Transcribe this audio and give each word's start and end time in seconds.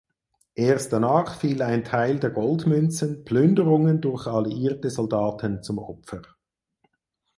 Erst 0.55 0.93
danach 0.93 1.35
fiel 1.39 1.61
ein 1.61 1.83
Teil 1.83 2.19
der 2.19 2.31
Goldmünzen 2.31 3.23
Plünderungen 3.23 4.01
durch 4.01 4.25
alliierte 4.25 4.89
Soldaten 4.89 5.61
zum 5.61 5.77
Opfer. 5.77 6.23